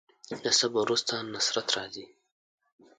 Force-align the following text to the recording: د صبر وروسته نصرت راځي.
د 0.43 0.45
صبر 0.59 0.79
وروسته 0.83 1.13
نصرت 1.33 1.67
راځي. 1.75 2.05